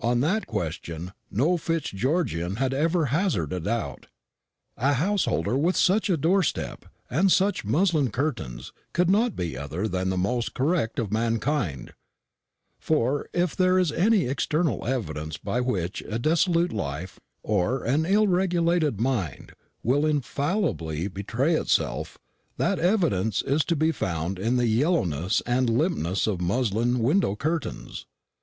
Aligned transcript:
On 0.00 0.20
that 0.20 0.46
question 0.46 1.12
no 1.30 1.58
Fitzgeorgian 1.58 2.56
had 2.56 2.72
ever 2.72 3.08
hazarded 3.12 3.52
a 3.58 3.64
doubt. 3.66 4.06
A 4.78 4.94
householder 4.94 5.54
with 5.58 5.76
such 5.76 6.08
a 6.08 6.16
door 6.16 6.42
step 6.42 6.86
and 7.10 7.30
such 7.30 7.62
muslin 7.62 8.10
curtains 8.10 8.72
could 8.94 9.10
not 9.10 9.36
be 9.36 9.54
other 9.54 9.86
than 9.86 10.08
the 10.08 10.16
most 10.16 10.54
correct 10.54 10.98
of 10.98 11.12
mankind; 11.12 11.92
for, 12.78 13.28
if 13.34 13.54
there 13.54 13.78
is 13.78 13.92
any 13.92 14.24
external 14.24 14.86
evidence 14.86 15.36
by 15.36 15.60
which 15.60 16.00
a 16.08 16.18
dissolute 16.18 16.72
life 16.72 17.20
or 17.42 17.84
an 17.84 18.06
ill 18.06 18.26
regulated 18.28 18.98
mind 18.98 19.52
will 19.82 20.06
infallibly 20.06 21.06
betray 21.06 21.54
itself, 21.54 22.16
that 22.56 22.78
evidence 22.78 23.42
is 23.42 23.62
to 23.66 23.76
be 23.76 23.92
found 23.92 24.38
in 24.38 24.56
the 24.56 24.68
yellowness 24.68 25.42
and 25.44 25.68
limpness 25.68 26.26
of 26.26 26.40
muslin 26.40 26.98
window 26.98 27.36
curtains. 27.36 28.06